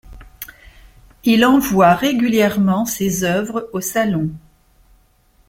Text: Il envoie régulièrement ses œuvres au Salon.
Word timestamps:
Il 1.23 1.45
envoie 1.45 1.93
régulièrement 1.93 2.85
ses 2.87 3.23
œuvres 3.23 3.69
au 3.71 3.81
Salon. 3.81 4.31